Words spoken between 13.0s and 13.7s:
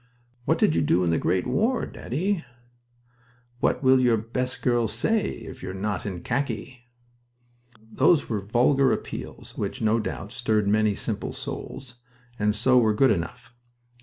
enough.